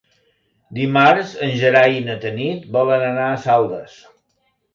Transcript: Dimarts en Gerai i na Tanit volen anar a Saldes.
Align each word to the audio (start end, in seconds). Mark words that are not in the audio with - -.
Dimarts 0.77 1.33
en 1.47 1.53
Gerai 1.63 1.93
i 1.97 2.01
na 2.07 2.15
Tanit 2.25 2.65
volen 2.79 3.07
anar 3.11 3.29
a 3.29 3.37
Saldes. 3.45 4.01